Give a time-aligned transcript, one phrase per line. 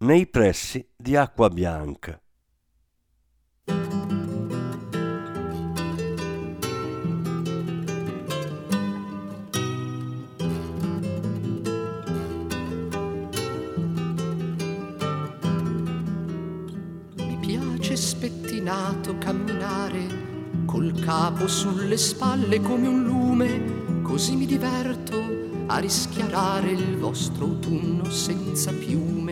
[0.00, 2.20] nei pressi di Acqua Bianca.
[17.16, 20.26] Mi piace spettinato camminare
[20.64, 25.16] col capo sulle spalle come un lume, così mi diverto
[25.66, 29.27] a rischiarare il vostro autunno senza piume.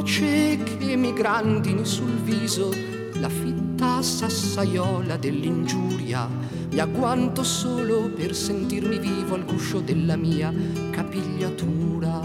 [0.00, 2.74] Mi piace che mi grandini sul viso
[3.16, 6.26] la fitta sassaiola dell'ingiuria.
[6.70, 10.54] Mi agguanto solo per sentirmi vivo al guscio della mia
[10.90, 12.18] capigliatura.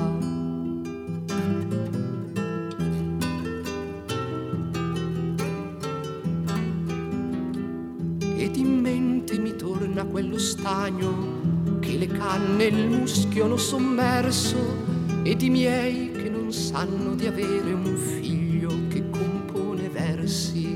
[8.38, 14.94] Ed in mente mi torna quello stagno che le canne e il muschio hanno sommerso
[15.24, 16.15] ed i miei
[16.76, 20.76] sanno di avere un figlio che compone versi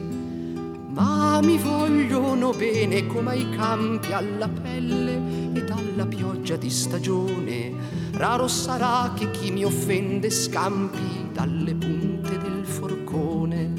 [0.91, 5.19] ma mi vogliono bene come ai campi alla pelle
[5.53, 7.73] ed alla pioggia di stagione.
[8.13, 13.73] Raro sarà che chi mi offende scampi dalle punte del forcone.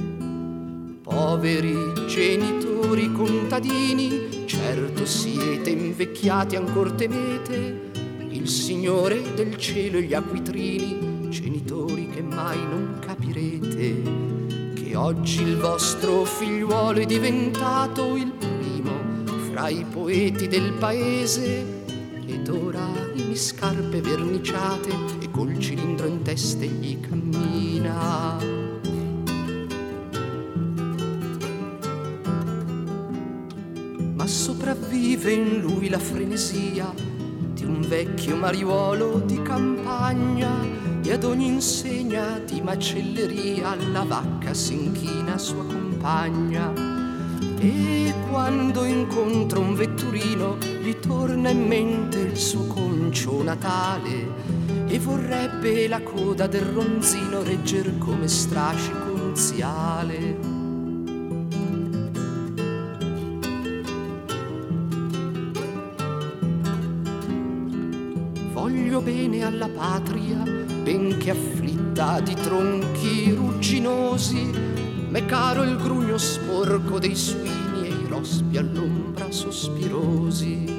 [1.02, 7.88] Poveri genitori contadini, certo siete invecchiati ancor temete.
[8.28, 11.90] Il Signore del cielo e gli acquitrini, genitori
[12.43, 18.93] mai non capirete che oggi il vostro figliuolo è diventato il primo
[19.51, 21.84] fra i poeti del paese
[22.27, 24.89] ed ora in scarpe verniciate
[25.21, 28.39] e col cilindro in testa egli cammina.
[34.15, 36.93] ma sopravvive in lui la frenesia
[37.55, 40.79] di un vecchio mariuolo di campagna
[41.10, 46.72] e ad ogni insegna di macelleria la vacca si inchina sua compagna
[47.59, 55.88] e quando incontra un vetturino gli torna in mente il suo concio natale e vorrebbe
[55.88, 60.59] la coda del ronzino regger come strascico unziale.
[68.53, 70.42] voglio bene alla patria,
[70.82, 74.50] benché afflitta di tronchi rugginosi,
[75.08, 80.78] m'è caro il grugno sporco dei suini e i rospi all'ombra sospirosi.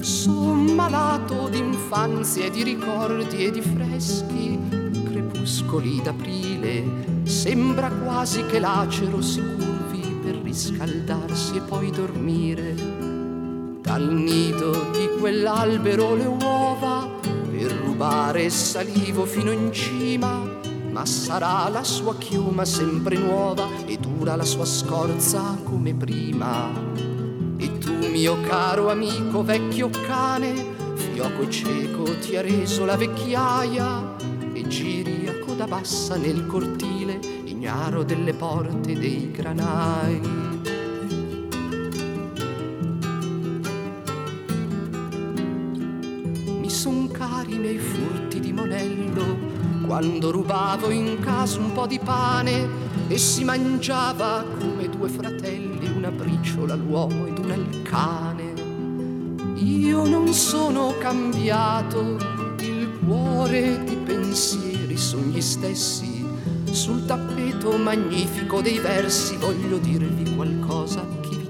[0.00, 4.58] Son malato d'infanzia e di ricordi e di freschi,
[5.04, 6.84] crepuscoli d'aprile,
[7.22, 12.74] sembra quasi che l'acero si curvi per riscaldarsi e poi dormire.
[13.80, 17.11] Dal nido di quell'albero le uova
[17.62, 20.42] per rubare salivo fino in cima,
[20.90, 26.68] ma sarà la sua chioma sempre nuova e dura la sua scorza come prima.
[27.56, 34.16] E tu, mio caro amico vecchio cane, fioco cieco ti ha reso la vecchiaia
[34.52, 40.41] e giri a coda bassa nel cortile, ignaro delle porte dei granai.
[47.72, 49.50] Cari i miei furti di monello
[49.86, 52.68] quando rubavo in casa un po' di pane
[53.08, 58.52] e si mangiava come due fratelli una briciola l'uomo ed una il cane.
[59.56, 62.16] Io non sono cambiato,
[62.60, 66.24] il cuore di pensieri son gli stessi.
[66.70, 71.41] Sul tappeto magnifico dei versi voglio dirvi qualcosa che vi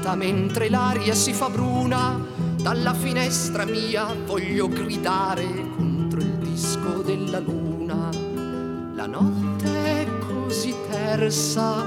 [0.00, 2.18] cheta mentre l'aria si fa bruna.
[2.56, 5.44] Dalla finestra mia voglio gridare
[5.76, 8.08] contro il disco della luna.
[8.94, 11.84] La notte è così tersa,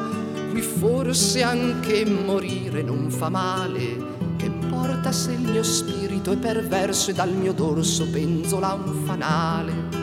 [0.52, 4.12] qui forse anche morire non fa male.
[4.38, 10.02] Che importa se il mio spirito è perverso e dal mio dorso penzola un fanale.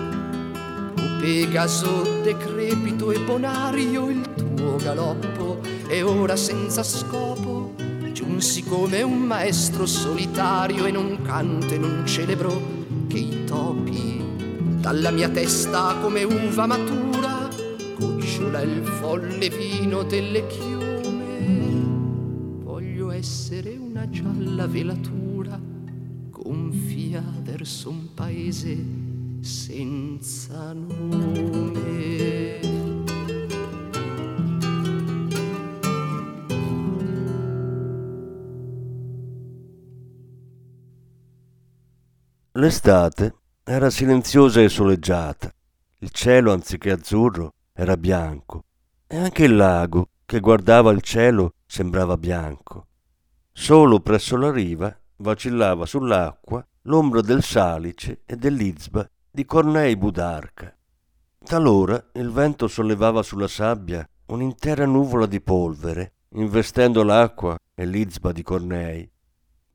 [1.20, 7.29] Pegaso decrepito e bonario il tuo galoppo e ora senza scopo
[8.40, 14.24] giunsi come un maestro solitario e non canto e non celebro che i topi
[14.80, 17.50] dalla mia testa come uva matura
[17.98, 21.38] gocciola il folle vino delle chiome
[22.62, 25.60] voglio essere una gialla velatura
[26.30, 28.82] gonfia verso un paese
[29.40, 32.39] senza nome
[42.60, 45.50] L'estate era silenziosa e soleggiata.
[46.00, 48.64] Il cielo, anziché azzurro, era bianco
[49.06, 52.88] e anche il lago, che guardava il cielo, sembrava bianco.
[53.50, 60.76] Solo presso la riva vacillava sull'acqua l'ombra del salice e dell'izba di Cornei Budarca.
[61.42, 68.42] Talora il vento sollevava sulla sabbia un'intera nuvola di polvere, investendo l'acqua e l'izba di
[68.42, 69.10] Cornei.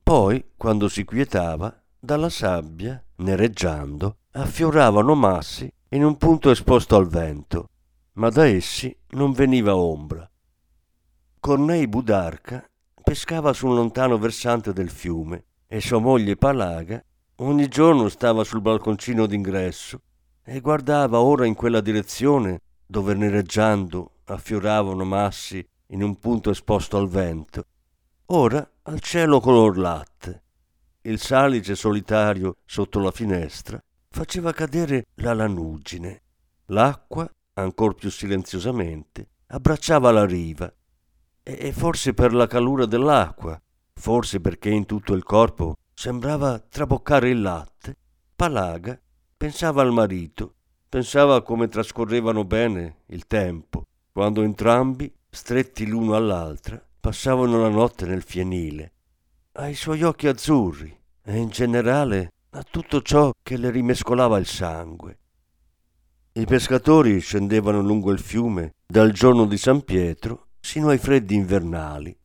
[0.03, 7.69] Poi, quando si quietava, dalla sabbia, nereggiando, affioravano massi in un punto esposto al vento,
[8.13, 10.29] ma da essi non veniva ombra.
[11.39, 12.63] Cornei Budarca
[13.03, 17.03] pescava su un lontano versante del fiume e sua moglie Palaga
[17.37, 19.99] ogni giorno stava sul balconcino d'ingresso
[20.43, 27.07] e guardava ora in quella direzione dove nereggiando affioravano massi in un punto esposto al
[27.07, 27.65] vento,
[28.27, 30.43] ora al cielo color latte
[31.05, 33.79] il salice solitario sotto la finestra
[34.09, 36.21] faceva cadere la lanugine.
[36.67, 40.73] L'acqua, ancor più silenziosamente, abbracciava la riva.
[41.43, 43.61] E forse per la calura dell'acqua,
[43.93, 47.97] forse perché in tutto il corpo sembrava traboccare il latte,
[48.35, 48.99] Palaga
[49.37, 50.55] pensava al marito,
[50.89, 58.23] pensava come trascorrevano bene il tempo, quando entrambi, stretti l'uno all'altra, passavano la notte nel
[58.23, 58.94] fienile
[59.57, 60.93] ai suoi occhi azzurri
[61.23, 65.19] e in generale a tutto ciò che le rimescolava il sangue.
[66.33, 72.17] I pescatori scendevano lungo il fiume dal giorno di San Pietro sino ai freddi invernali.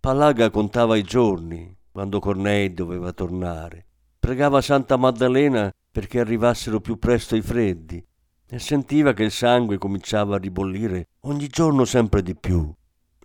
[0.00, 3.86] Palaga contava i giorni quando Cornei doveva tornare.
[4.18, 8.02] Pregava Santa Maddalena perché arrivassero più presto i freddi
[8.48, 12.74] e sentiva che il sangue cominciava a ribollire ogni giorno sempre di più.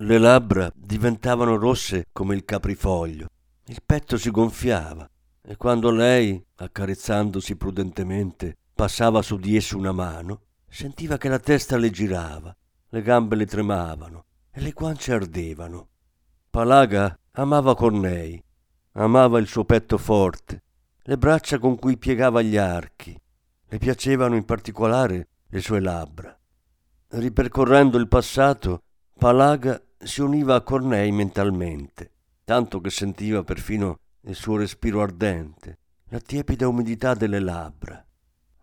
[0.01, 3.27] Le labbra diventavano rosse come il caprifoglio,
[3.65, 5.05] il petto si gonfiava
[5.41, 11.75] e quando lei, accarezzandosi prudentemente, passava su di esso una mano, sentiva che la testa
[11.75, 12.55] le girava,
[12.87, 15.89] le gambe le tremavano e le guance ardevano.
[16.49, 18.41] Palaga amava Cornei,
[18.93, 20.63] amava il suo petto forte,
[21.01, 23.19] le braccia con cui piegava gli archi,
[23.67, 26.33] le piacevano in particolare le sue labbra.
[27.09, 28.83] Ripercorrendo il passato,
[29.17, 32.11] Palaga si univa a Cornei mentalmente,
[32.43, 35.77] tanto che sentiva perfino il suo respiro ardente,
[36.09, 38.03] la tiepida umidità delle labbra.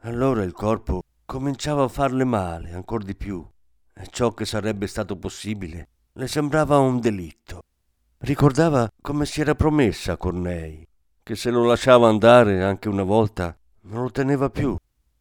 [0.01, 3.47] Allora il corpo cominciava a farle male ancor di più,
[3.95, 7.61] e ciò che sarebbe stato possibile le sembrava un delitto.
[8.19, 10.87] Ricordava come si era promessa a Cornei,
[11.23, 14.77] che se lo lasciava andare anche una volta non lo teneva più,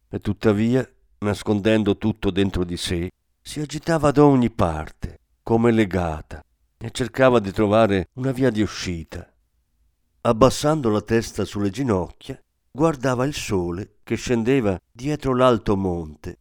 [0.10, 0.88] e tuttavia,
[1.20, 3.10] nascondendo tutto dentro di sé,
[3.42, 6.44] si agitava da ogni parte, come legata,
[6.76, 9.32] e cercava di trovare una via di uscita.
[10.22, 16.40] Abbassando la testa sulle ginocchia, guardava il sole che scendeva dietro l'alto monte.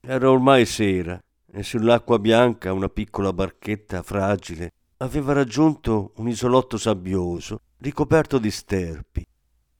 [0.00, 7.60] Era ormai sera e sull'acqua bianca una piccola barchetta fragile aveva raggiunto un isolotto sabbioso
[7.78, 9.24] ricoperto di sterpi.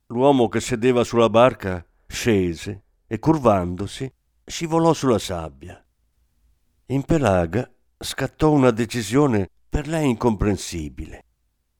[0.06, 4.08] L'uomo che sedeva sulla barca scese e curvandosi
[4.44, 5.84] scivolò sulla sabbia.
[6.86, 7.68] In Pelaga
[8.02, 11.26] scattò una decisione per lei incomprensibile.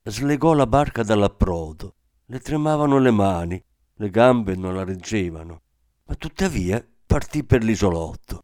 [0.03, 3.63] Slegò la barca dall'approdo, le tremavano le mani,
[3.95, 5.61] le gambe non la reggevano,
[6.05, 8.43] ma tuttavia partì per l'isolotto.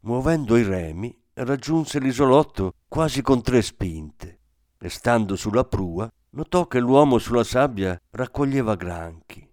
[0.00, 4.40] Muovendo i remi, raggiunse l'isolotto quasi con tre spinte
[4.78, 9.46] e stando sulla prua notò che l'uomo sulla sabbia raccoglieva granchi.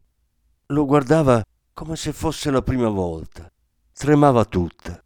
[0.68, 1.44] Lo guardava
[1.74, 3.52] come se fosse la prima volta.
[3.92, 5.04] Tremava tutta.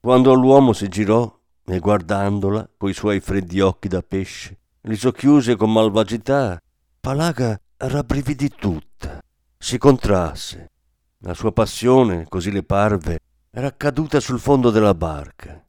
[0.00, 1.35] Quando l'uomo si girò
[1.66, 6.60] e guardandola coi suoi freddi occhi da pesce, li socchiuse con malvagità,
[7.00, 9.20] Palaga rabbrividì tutta,
[9.58, 10.70] si contrasse.
[11.18, 13.18] La sua passione, così le parve,
[13.50, 15.64] era caduta sul fondo della barca.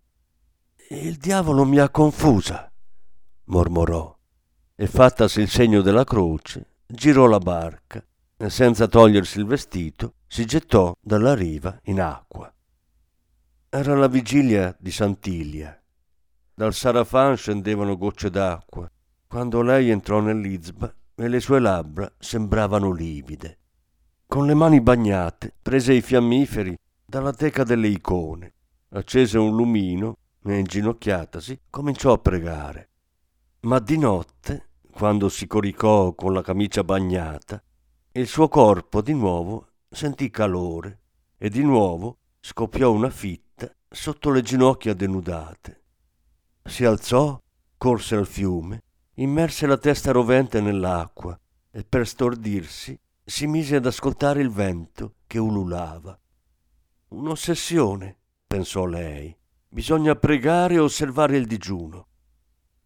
[0.90, 2.72] Il diavolo mi ha confusa,
[3.46, 4.16] mormorò,
[4.76, 8.04] e fattasi il segno della croce, girò la barca
[8.38, 12.52] e senza togliersi il vestito si gettò dalla riva in acqua.
[13.70, 15.80] era la vigilia di Santiglia.
[16.60, 18.90] Dal sarafan scendevano gocce d'acqua
[19.28, 23.60] quando lei entrò nell'izba e le sue labbra sembravano livide.
[24.26, 28.54] Con le mani bagnate prese i fiammiferi dalla teca delle icone,
[28.90, 32.90] accese un lumino e inginocchiatasi cominciò a pregare.
[33.60, 37.62] Ma di notte, quando si coricò con la camicia bagnata,
[38.14, 41.02] il suo corpo di nuovo sentì calore
[41.38, 45.82] e di nuovo scoppiò una fitta sotto le ginocchia denudate.
[46.68, 47.42] Si alzò,
[47.78, 48.84] corse al fiume,
[49.16, 51.40] immerse la testa rovente nell'acqua
[51.72, 56.18] e per stordirsi si mise ad ascoltare il vento che ululava.
[57.10, 59.36] Un'ossessione, pensò lei.
[59.70, 62.08] Bisogna pregare e osservare il digiuno.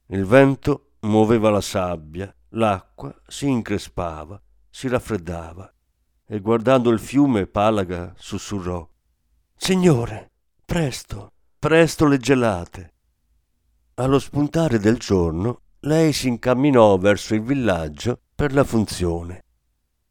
[0.08, 5.74] Il vento muoveva la sabbia, l'acqua si increspava, si raffreddava
[6.26, 8.88] e guardando il fiume Palaga sussurrò
[9.58, 10.32] Signore,
[10.66, 12.91] presto, presto le gelate.
[13.96, 19.44] Allo spuntare del giorno lei si incamminò verso il villaggio per la funzione.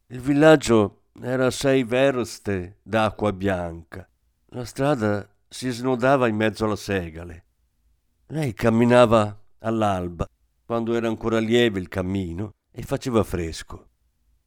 [0.08, 4.06] Il villaggio era a sei verste d'acqua bianca.
[4.48, 7.46] La strada si snodava in mezzo alla segale.
[8.26, 10.28] Lei camminava all'alba,
[10.66, 13.88] quando era ancora lieve il cammino e faceva fresco.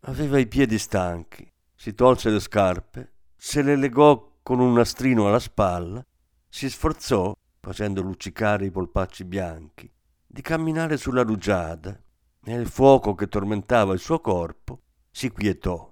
[0.02, 5.40] Aveva i piedi stanchi, si tolse le scarpe, se le legò con un nastrino alla
[5.40, 6.06] spalla,
[6.48, 9.89] si sforzò, facendo luccicare i polpacci bianchi,
[10.27, 11.98] di camminare sulla rugiada
[12.43, 15.89] e il fuoco che tormentava il suo corpo si quietò.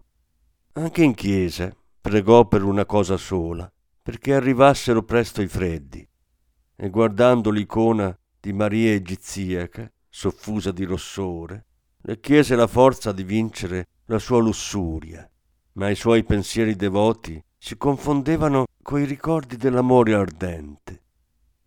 [0.74, 6.06] Anche in chiesa pregò per una cosa sola, perché arrivassero presto i freddi,
[6.76, 11.68] e guardando l'icona di Maria egiziaca, soffusa di rossore,
[12.02, 15.26] le chiese la forza di vincere la sua lussuria,
[15.74, 21.01] ma i suoi pensieri devoti si confondevano coi ricordi dell'amore ardente.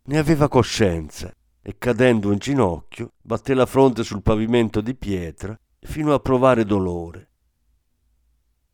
[0.06, 1.32] Ne aveva coscienza
[1.62, 7.30] e cadendo in ginocchio batté la fronte sul pavimento di pietra fino a provare dolore.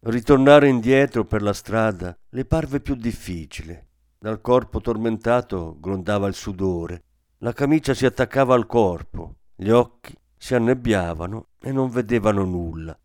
[0.00, 3.90] Ritornare indietro per la strada le parve più difficile.
[4.18, 7.04] Dal corpo tormentato grondava il sudore,
[7.38, 12.98] la camicia si attaccava al corpo, gli occhi si annebbiavano e non vedevano nulla.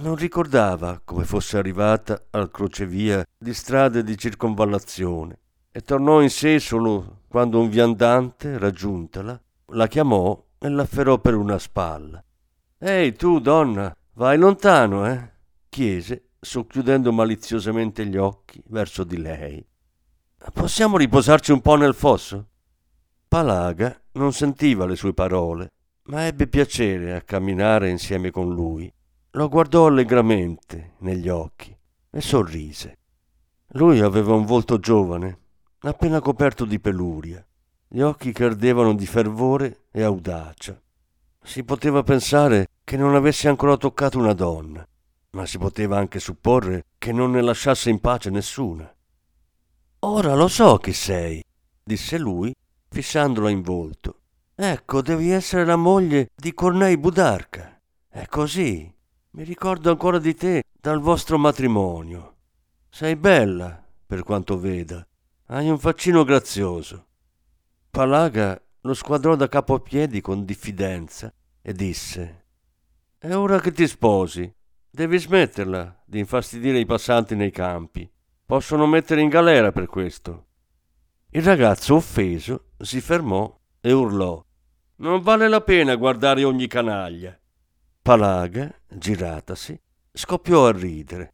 [0.00, 5.38] Non ricordava come fosse arrivata al crocevia di strade di circonvallazione
[5.78, 9.40] e tornò in sé solo quando un viandante, raggiuntala,
[9.74, 12.20] la chiamò e l'afferrò per una spalla.
[12.76, 15.34] Ehi tu, donna, vai lontano, eh?
[15.68, 19.64] chiese, socchiudendo maliziosamente gli occhi verso di lei.
[20.52, 22.48] Possiamo riposarci un po' nel fosso?
[23.28, 25.70] Palaga non sentiva le sue parole,
[26.06, 28.92] ma ebbe piacere a camminare insieme con lui.
[29.30, 31.72] Lo guardò allegramente negli occhi
[32.10, 32.98] e sorrise.
[33.74, 35.46] Lui aveva un volto giovane,
[35.80, 37.44] appena coperto di peluria,
[37.86, 40.80] gli occhi che ardevano di fervore e audacia.
[41.42, 44.86] Si poteva pensare che non avesse ancora toccato una donna,
[45.30, 48.92] ma si poteva anche supporre che non ne lasciasse in pace nessuna.
[50.00, 51.42] Ora lo so chi sei,
[51.82, 52.54] disse lui,
[52.88, 54.20] fissandola in volto.
[54.54, 57.80] Ecco, devi essere la moglie di Cornei Budarca.
[58.08, 58.92] È così.
[59.30, 62.34] Mi ricordo ancora di te dal vostro matrimonio.
[62.88, 65.06] Sei bella, per quanto veda.
[65.50, 67.06] Hai un faccino grazioso.
[67.88, 72.44] Palaga lo squadrò da capo a piedi con diffidenza e disse:
[73.16, 74.54] È ora che ti sposi.
[74.90, 78.06] Devi smetterla di infastidire i passanti nei campi.
[78.44, 80.48] Possono mettere in galera per questo.
[81.30, 84.44] Il ragazzo offeso si fermò e urlò:
[84.96, 87.34] Non vale la pena guardare ogni canaglia.
[88.02, 89.80] Palaga, giratasi,
[90.12, 91.32] scoppiò a ridere.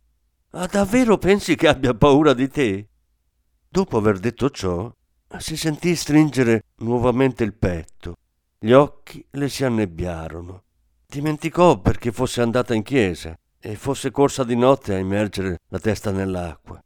[0.51, 2.89] Ah, davvero pensi che abbia paura di te?
[3.75, 4.89] Dopo aver detto ciò,
[5.39, 8.15] si sentì stringere nuovamente il petto.
[8.57, 10.63] Gli occhi le si annebbiarono.
[11.05, 16.13] Dimenticò perché fosse andata in chiesa e fosse corsa di notte a immergere la testa
[16.13, 16.81] nell'acqua.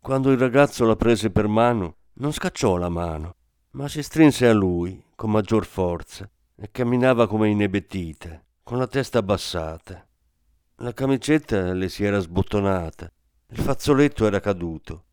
[0.00, 3.36] Quando il ragazzo la prese per mano, non scacciò la mano,
[3.74, 9.18] ma si strinse a lui con maggior forza e camminava come inebetita con la testa
[9.18, 10.04] abbassata.
[10.78, 13.08] La camicetta le si era sbottonata,
[13.50, 15.04] il fazzoletto era caduto.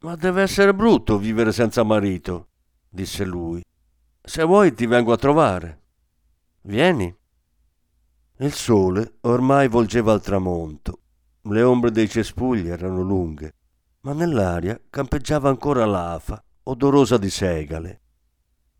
[0.00, 2.48] Ma deve essere brutto vivere senza marito,
[2.88, 3.64] disse lui.
[4.22, 5.82] Se vuoi ti vengo a trovare.
[6.62, 7.14] Vieni.
[8.38, 11.00] Il sole ormai volgeva al tramonto.
[11.42, 13.54] Le ombre dei cespugli erano lunghe,
[14.00, 18.00] ma nell'aria campeggiava ancora l'afa, odorosa di segale.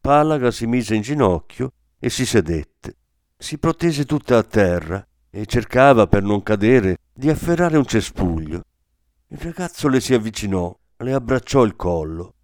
[0.00, 2.96] Palaga si mise in ginocchio e si sedette
[3.40, 8.64] si protese tutta a terra e cercava, per non cadere, di afferrare un cespuglio.
[9.28, 12.34] Il ragazzo le si avvicinò, le abbracciò il collo.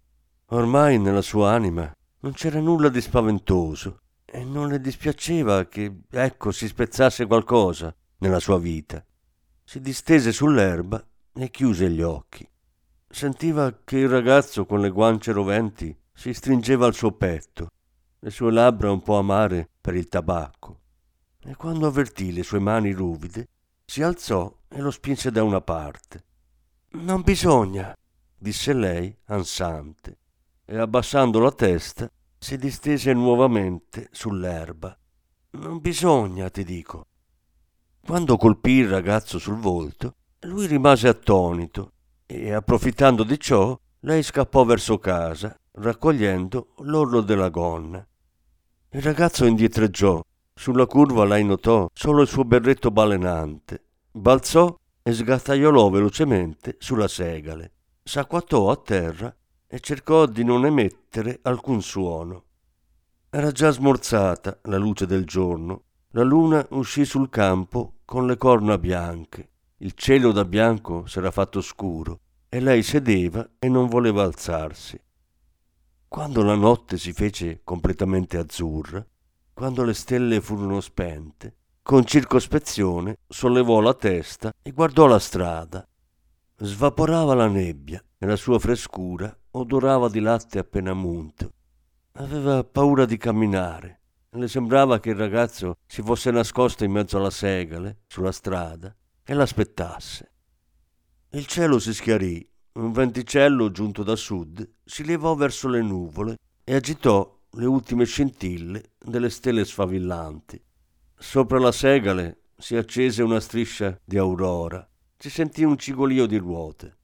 [0.49, 6.51] Ormai nella sua anima non c'era nulla di spaventoso e non le dispiaceva che, ecco,
[6.51, 9.03] si spezzasse qualcosa nella sua vita.
[9.63, 12.47] Si distese sull'erba e chiuse gli occhi.
[13.07, 17.69] Sentiva che il ragazzo con le guance roventi si stringeva al suo petto,
[18.19, 20.79] le sue labbra un po' amare per il tabacco.
[21.43, 23.47] E quando avvertì le sue mani ruvide,
[23.85, 26.23] si alzò e lo spinse da una parte.
[26.91, 27.95] Non bisogna,
[28.45, 30.19] disse lei, ansante,
[30.65, 34.95] e abbassando la testa si distese nuovamente sull'erba.
[35.53, 37.07] Non bisogna, ti dico.
[38.05, 41.93] Quando colpì il ragazzo sul volto, lui rimase attonito
[42.27, 48.05] e, approfittando di ciò, lei scappò verso casa, raccogliendo l'orlo della gonna.
[48.91, 50.23] Il ragazzo indietreggiò.
[50.53, 53.85] Sulla curva lei notò solo il suo berretto balenante.
[54.11, 57.71] Balzò e sgattaiolò velocemente sulla segale.
[58.07, 59.35] S'acquattò a terra
[59.65, 62.43] e cercò di non emettere alcun suono.
[63.31, 65.85] Era già smorzata la luce del giorno.
[66.11, 69.49] La luna uscì sul campo con le corna bianche.
[69.77, 75.01] Il cielo da bianco s'era fatto scuro e lei sedeva e non voleva alzarsi.
[76.07, 79.03] Quando la notte si fece completamente azzurra,
[79.51, 85.85] quando le stelle furono spente, con circospezione sollevò la testa e guardò la strada.
[86.57, 91.51] Svaporava la nebbia e la sua frescura odorava di latte appena munto.
[92.13, 93.99] Aveva paura di camminare.
[94.29, 99.33] Le sembrava che il ragazzo si fosse nascosto in mezzo alla segale, sulla strada, e
[99.33, 100.31] l'aspettasse.
[101.31, 106.73] Il cielo si schiarì, un venticello giunto da sud si levò verso le nuvole e
[106.73, 110.63] agitò le ultime scintille delle stelle sfavillanti.
[111.17, 114.87] Sopra la segale si accese una striscia di aurora,
[115.17, 116.97] si sentì un cigolio di ruote.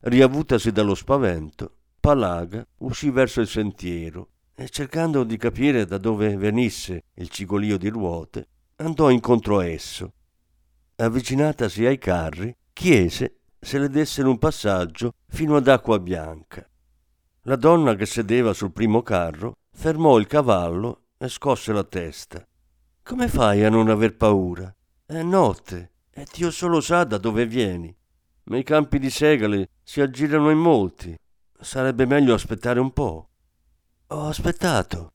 [0.00, 7.04] Riavutasi dallo spavento, Palaga uscì verso il sentiero e cercando di capire da dove venisse
[7.14, 10.12] il cigolio di ruote, andò incontro a esso.
[10.96, 16.66] Avvicinatasi ai carri, chiese se le dessero un passaggio fino ad Acqua Bianca.
[17.42, 22.46] La donna che sedeva sul primo carro fermò il cavallo e scosse la testa.
[23.02, 24.72] Come fai a non aver paura?
[25.04, 27.94] È notte e Dio solo sa da dove vieni.
[28.44, 31.16] Ma i campi di segale si aggirano in molti
[31.60, 33.30] Sarebbe meglio aspettare un po'.
[34.08, 35.12] Ho aspettato,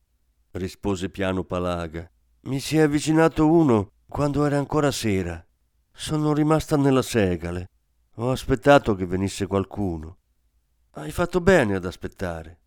[0.51, 2.09] rispose piano Palaga.
[2.41, 5.43] Mi si è avvicinato uno quando era ancora sera.
[5.91, 7.69] Sono rimasta nella segale.
[8.15, 10.17] Ho aspettato che venisse qualcuno.
[10.91, 12.59] Hai fatto bene ad aspettare.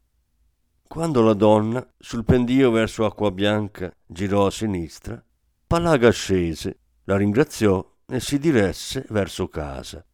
[0.89, 5.23] Quando la donna, sul pendio verso Acqua Bianca, girò a sinistra,
[5.67, 10.05] Palaga scese, la ringraziò e si diresse verso casa.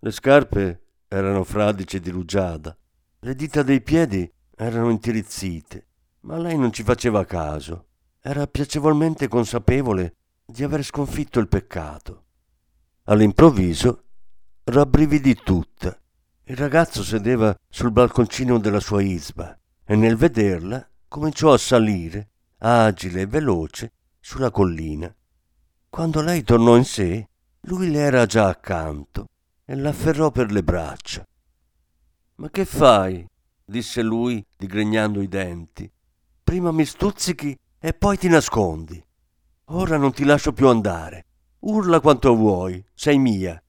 [0.00, 2.76] Le scarpe erano fradicie di rugiada
[3.22, 5.86] le dita dei piedi erano intirizzite,
[6.20, 7.86] ma lei non ci faceva caso.
[8.20, 12.26] Era piacevolmente consapevole di aver sconfitto il peccato.
[13.04, 14.04] All'improvviso
[14.64, 15.98] rabbrividì tutta.
[16.44, 23.22] Il ragazzo sedeva sul balconcino della sua isba e nel vederla cominciò a salire, agile
[23.22, 25.12] e veloce, sulla collina.
[25.90, 27.28] Quando lei tornò in sé,
[27.62, 29.26] lui le era già accanto
[29.64, 31.24] e l'afferrò per le braccia.
[32.36, 33.26] Ma che fai?
[33.64, 35.90] disse lui, digrignando i denti.
[36.44, 39.02] Prima mi stuzzichi e poi ti nascondi.
[39.70, 41.24] Ora non ti lascio più andare.
[41.60, 43.60] Urla quanto vuoi, sei mia.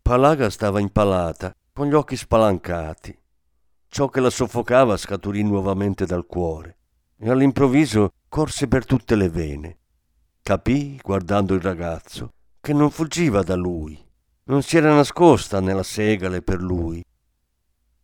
[0.00, 3.18] Palaga stava impalata, con gli occhi spalancati.
[3.88, 6.78] Ciò che la soffocava scaturì nuovamente dal cuore
[7.16, 9.79] e all'improvviso corse per tutte le vene.
[10.42, 13.98] Capì, guardando il ragazzo, che non fuggiva da lui,
[14.44, 17.04] non si era nascosta nella segale per lui,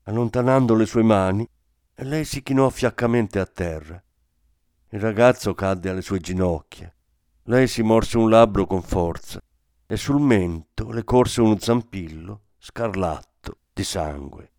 [0.09, 1.49] Allontanando le sue mani,
[1.97, 4.01] lei si chinò fiaccamente a terra.
[4.91, 6.95] Il ragazzo cadde alle sue ginocchia.
[7.45, 9.41] Lei si morse un labbro con forza
[9.85, 14.53] e sul mento le corse uno zampillo scarlatto di sangue.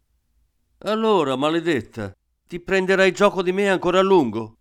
[0.80, 2.14] Allora, maledetta,
[2.46, 4.58] ti prenderai gioco di me ancora a lungo?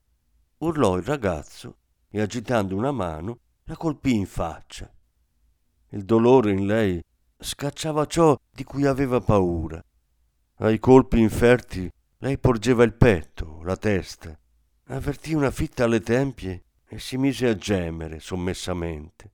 [0.58, 4.92] urlò il ragazzo e agitando una mano la colpì in faccia.
[5.90, 7.02] Il dolore in lei
[7.38, 9.82] scacciava ciò di cui aveva paura
[10.58, 14.34] ai colpi inferti lei porgeva il petto, la testa,
[14.86, 19.32] avvertì una fitta alle tempie e si mise a gemere sommessamente.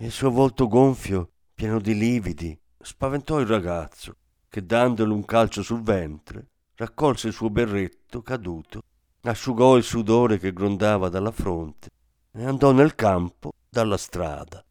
[0.00, 4.16] Il suo volto gonfio, pieno di lividi, spaventò il ragazzo,
[4.50, 8.82] che dandole un calcio sul ventre, raccolse il suo berretto caduto,
[9.22, 11.88] asciugò il sudore che grondava dalla fronte
[12.32, 14.64] e andò nel campo dalla strada.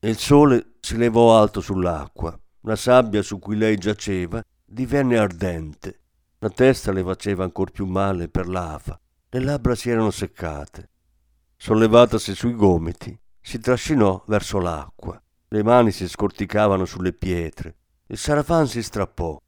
[0.00, 6.00] Il sole si levò alto sull'acqua la sabbia su cui lei giaceva divenne ardente.
[6.38, 10.90] La testa le faceva ancor più male per l'afa, le labbra si erano seccate.
[11.56, 15.20] Sollevatasi sui gomiti, si trascinò verso l'acqua.
[15.48, 17.76] Le mani si scorticavano sulle pietre.
[18.06, 19.40] Il sarafan si strappò.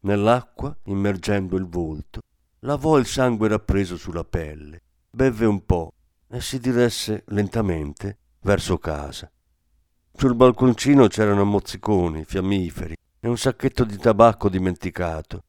[0.00, 2.20] Nell'acqua, immergendo il volto,
[2.66, 5.92] lavò il sangue rappreso sulla pelle, bevve un po'
[6.28, 9.30] e si diresse lentamente verso casa.
[10.12, 15.44] Sul balconcino c'erano mozziconi, fiammiferi e un sacchetto di tabacco dimenticato.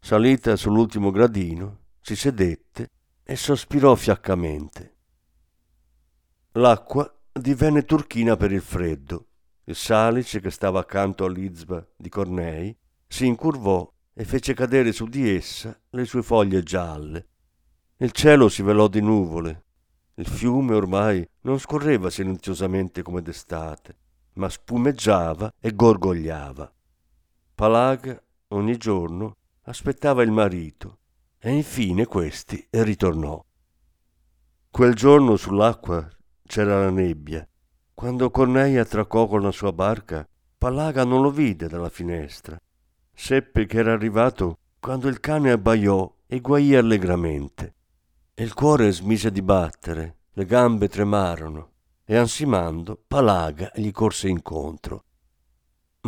[0.00, 2.90] Salita sull'ultimo gradino, si sedette
[3.22, 4.96] e sospirò fiaccamente.
[6.52, 9.26] L'acqua divenne turchina per il freddo.
[9.64, 12.76] Il salice, che stava accanto all'izba di Cornei,
[13.06, 17.28] si incurvò e fece cadere su di essa le sue foglie gialle.
[17.96, 19.64] Il cielo si velò di nuvole.
[20.14, 23.96] Il fiume ormai non scorreva silenziosamente come d'estate,
[24.34, 26.70] ma spumeggiava e gorgogliava.
[27.54, 30.98] Palaga ogni giorno aspettava il marito
[31.38, 33.42] e infine questi ritornò.
[34.70, 36.06] Quel giorno sull'acqua
[36.46, 37.46] c'era la nebbia.
[37.94, 40.26] Quando Cornei attraccò con la sua barca,
[40.58, 42.60] Palaga non lo vide dalla finestra
[43.24, 47.74] Seppe che era arrivato quando il cane abbaiò e guaì allegramente.
[48.34, 51.70] E il cuore smise di battere, le gambe tremarono
[52.04, 55.04] e ansimando Palaga gli corse incontro.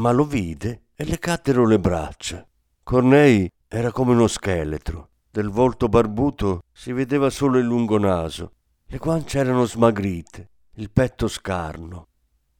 [0.00, 2.44] Ma lo vide e le caddero le braccia.
[2.82, 5.10] Cornei era come uno scheletro.
[5.30, 8.54] Del volto barbuto si vedeva solo il lungo naso.
[8.86, 12.08] Le guance erano smagrite, il petto scarno.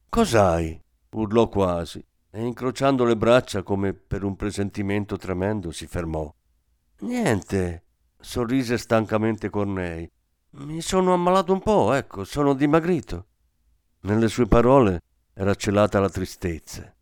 [0.07, 0.81] Cos'hai?
[1.09, 2.01] urlò quasi
[2.35, 6.29] e incrociando le braccia come per un presentimento tremendo si fermò.
[6.99, 7.85] Niente,
[8.19, 10.11] sorrise stancamente Cornei.
[10.57, 13.27] Mi sono ammalato un po', ecco, sono dimagrito.
[14.01, 15.01] Nelle sue parole
[15.33, 16.93] era celata la tristezza.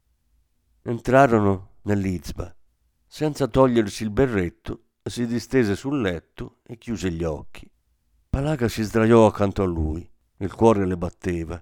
[0.83, 2.55] Entrarono nell'izba.
[3.07, 7.67] Senza togliersi il berretto, si distese sul letto e chiuse gli occhi.
[8.29, 11.59] Palaga si sdraiò accanto a lui, il cuore le batteva.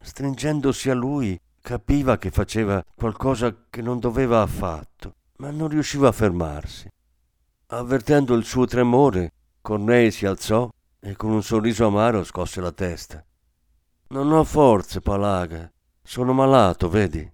[0.00, 6.12] Stringendosi a lui, Capiva che faceva qualcosa che non doveva affatto, ma non riusciva a
[6.12, 6.88] fermarsi.
[7.70, 13.20] Avvertendo il suo tremore, Cornei si alzò e con un sorriso amaro scosse la testa.
[14.10, 15.68] Non ho forze, Palaga.
[16.00, 17.28] Sono malato, vedi?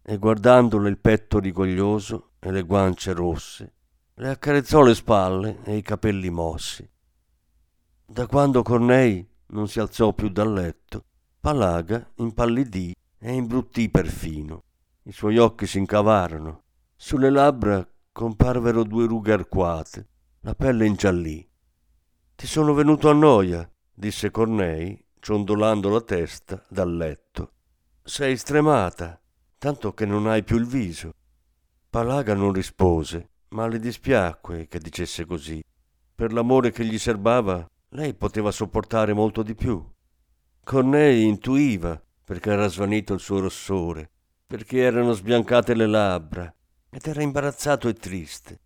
[0.00, 3.74] E guardandole il petto rigoglioso e le guance rosse,
[4.14, 6.90] le accarezzò le spalle e i capelli mossi.
[8.06, 11.04] Da quando Cornei non si alzò più dal letto,
[11.38, 12.94] Palaga impallidì
[13.26, 14.64] e imbruttì perfino.
[15.04, 16.64] I suoi occhi si incavarono.
[16.94, 20.08] Sulle labbra comparvero due rughe arcuate.
[20.40, 21.48] La pelle ingiallì.
[22.34, 27.52] Ti sono venuto a noia, disse Cornei, ciondolando la testa dal letto.
[28.02, 29.18] Sei stremata,
[29.56, 31.14] tanto che non hai più il viso.
[31.88, 35.64] Palaga non rispose, ma le dispiacque che dicesse così.
[36.14, 39.82] Per l'amore che gli serbava, lei poteva sopportare molto di più.
[40.62, 44.10] Cornei intuiva perché era svanito il suo rossore,
[44.46, 46.54] perché erano sbiancate le labbra
[46.90, 48.60] ed era imbarazzato e triste.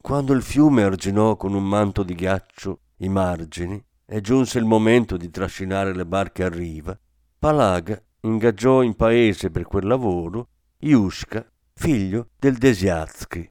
[0.00, 5.16] Quando il fiume arginò con un manto di ghiaccio i margini e giunse il momento
[5.16, 6.98] di trascinare le barche a riva,
[7.38, 10.48] Palaga ingaggiò in paese per quel lavoro
[10.80, 13.50] Iushka, figlio del Desiatsky.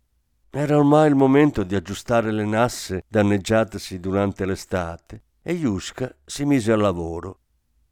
[0.52, 6.72] Era ormai il momento di aggiustare le nasse danneggiatesi durante l'estate e Iushka si mise
[6.72, 7.40] al lavoro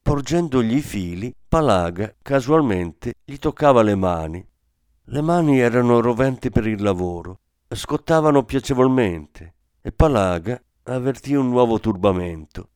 [0.03, 4.45] Porgendogli i fili, Palaga casualmente gli toccava le mani.
[5.05, 12.69] Le mani erano roventi per il lavoro, scottavano piacevolmente e Palaga avvertì un nuovo turbamento.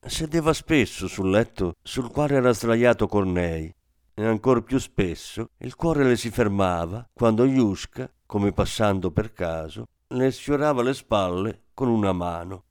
[0.00, 3.74] Sedeva spesso sul letto sul quale era sdraiato Cornei
[4.14, 9.86] e ancor più spesso il cuore le si fermava quando Yushka, come passando per caso,
[10.08, 12.64] le sfiorava le spalle con una mano.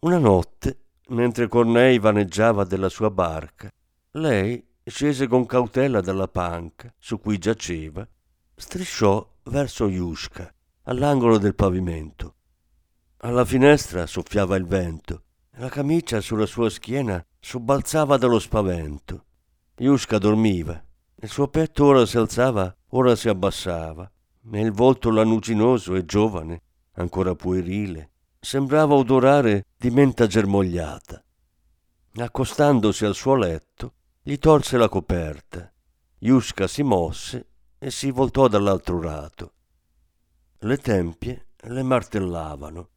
[0.00, 3.70] Una notte mentre Cornei vaneggiava della sua barca,
[4.12, 8.06] lei scese con cautela dalla panca su cui giaceva,
[8.54, 10.52] strisciò verso Yushka,
[10.84, 12.34] all'angolo del pavimento.
[13.18, 19.24] Alla finestra soffiava il vento e la camicia sulla sua schiena sobbalzava dallo spavento.
[19.78, 20.82] Yushka dormiva.
[21.22, 24.10] Il suo petto ora si alzava, ora si abbassava,
[24.52, 28.09] e il volto lanuginoso e giovane, ancora puerile,
[28.40, 31.22] sembrava odorare di menta germogliata.
[32.14, 35.70] Accostandosi al suo letto, gli tolse la coperta.
[36.18, 37.48] Yushka si mosse
[37.78, 39.52] e si voltò dall'altro lato.
[40.58, 42.88] Le tempie le martellavano.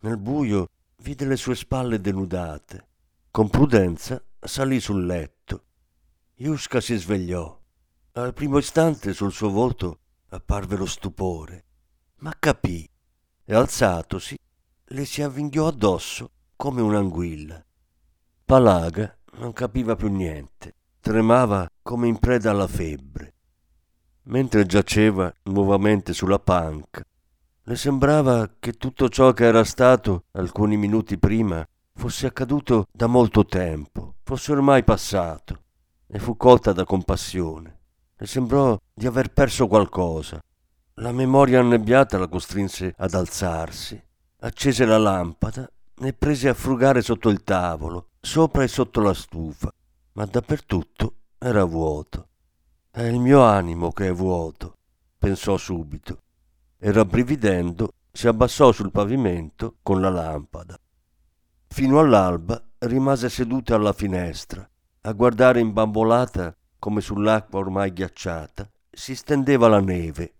[0.00, 0.68] Nel buio
[1.02, 2.88] vide le sue spalle denudate.
[3.30, 5.64] Con prudenza salì sul letto.
[6.36, 7.60] Yushka si svegliò.
[8.12, 11.64] Al primo istante sul suo volto apparve lo stupore.
[12.18, 12.88] ma capì
[13.44, 14.36] e alzatosi
[14.90, 17.64] le si avvinghiò addosso come un'anguilla.
[18.44, 23.34] Palaga non capiva più niente, tremava come in preda alla febbre.
[24.24, 27.02] Mentre giaceva nuovamente sulla panca,
[27.62, 33.44] le sembrava che tutto ciò che era stato alcuni minuti prima fosse accaduto da molto
[33.44, 35.62] tempo, fosse ormai passato,
[36.06, 37.80] e fu colta da compassione.
[38.16, 40.40] Le sembrò di aver perso qualcosa.
[40.94, 44.00] La memoria annebbiata la costrinse ad alzarsi,
[44.40, 49.72] accese la lampada e prese a frugare sotto il tavolo, sopra e sotto la stufa,
[50.12, 52.28] ma dappertutto era vuoto.
[52.90, 54.76] È il mio animo che è vuoto,
[55.18, 56.22] pensò subito,
[56.78, 60.78] e rabbrividendo si abbassò sul pavimento con la lampada.
[61.68, 64.68] Fino all'alba rimase seduta alla finestra,
[65.02, 70.34] a guardare imbambolata come sull'acqua ormai ghiacciata si stendeva la neve.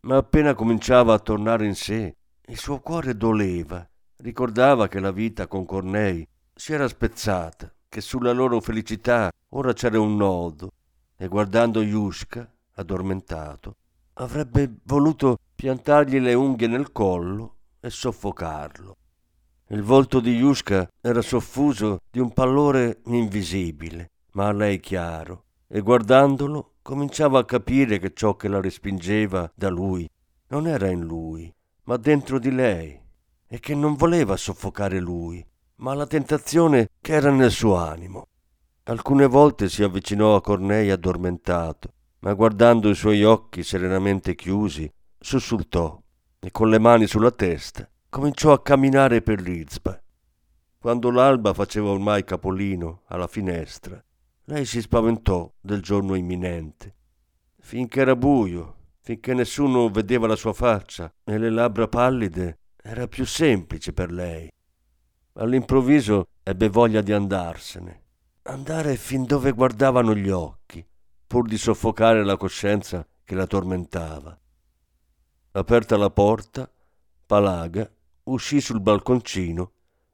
[0.00, 5.46] Ma appena cominciava a tornare in sé, il suo cuore doleva, ricordava che la vita
[5.46, 10.72] con Cornei si era spezzata, che sulla loro felicità ora c'era un nodo,
[11.16, 13.76] e guardando Yushka, addormentato,
[14.14, 18.96] avrebbe voluto piantargli le unghie nel collo e soffocarlo.
[19.68, 25.80] Il volto di Yushka era soffuso di un pallore invisibile, ma a lei chiaro, e
[25.80, 30.06] guardandolo cominciava a capire che ciò che la respingeva da lui
[30.48, 31.50] non era in lui,
[31.84, 33.00] ma dentro di lei,
[33.46, 35.44] e che non voleva soffocare lui,
[35.76, 38.28] ma la tentazione che era nel suo animo.
[38.84, 46.00] Alcune volte si avvicinò a Cornei addormentato, ma guardando i suoi occhi serenamente chiusi, sussultò
[46.38, 50.00] e con le mani sulla testa cominciò a camminare per l'Izba.
[50.78, 54.02] Quando l'alba faceva ormai capolino alla finestra,
[54.44, 56.94] lei si spaventò del giorno imminente.
[57.58, 63.26] Finché era buio, finché nessuno vedeva la sua faccia e le labbra pallide, era più
[63.26, 64.50] semplice per lei.
[65.34, 68.02] All'improvviso ebbe voglia di andarsene,
[68.44, 70.82] andare fin dove guardavano gli occhi,
[71.26, 74.38] pur di soffocare la coscienza che la tormentava.
[75.52, 76.72] Aperta la porta,
[77.26, 77.90] Palaga
[78.24, 79.72] uscì sul balconcino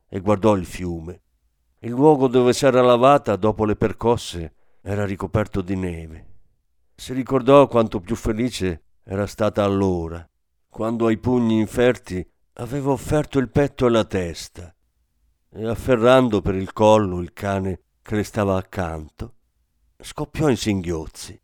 [0.09, 1.23] e guardò il fiume.
[1.79, 6.30] Il luogo dove s'era lavata dopo le percosse era ricoperto di neve.
[7.01, 10.23] Si ricordò quanto più felice era stata allora,
[10.69, 12.23] quando ai pugni inferti
[12.57, 14.71] aveva offerto il petto e la testa,
[15.49, 19.37] e afferrando per il collo il cane che le stava accanto,
[19.97, 21.41] scoppiò in singhiozzi.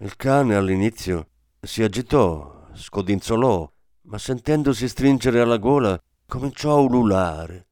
[0.00, 7.68] Il cane all'inizio si agitò, scodinzolò, ma sentendosi stringere alla gola cominciò a ululare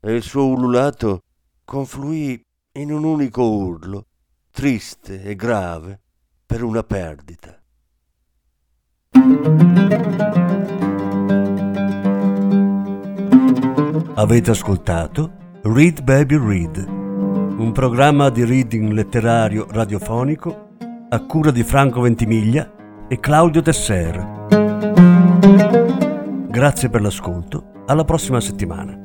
[0.00, 1.20] e il suo ululato
[1.64, 4.06] confluì in un unico urlo,
[4.52, 5.98] triste e grave,
[6.44, 7.58] per una perdita.
[14.14, 20.68] Avete ascoltato Read Baby Read, un programma di reading letterario radiofonico
[21.08, 22.70] a cura di Franco Ventimiglia
[23.08, 24.46] e Claudio Tesser.
[26.48, 29.00] Grazie per l'ascolto, alla prossima settimana.